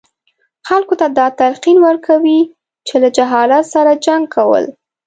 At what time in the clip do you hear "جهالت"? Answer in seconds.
3.17-3.65